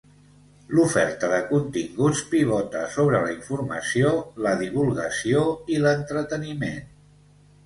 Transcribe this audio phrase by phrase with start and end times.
[0.75, 4.15] L'oferta de continguts pivota sobre la informació,
[4.47, 5.45] la divulgació
[5.77, 6.83] i l'entreteniment.